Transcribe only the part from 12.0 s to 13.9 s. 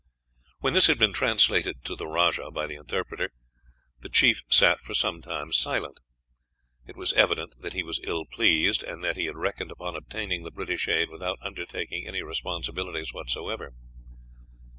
any responsibilities whatever.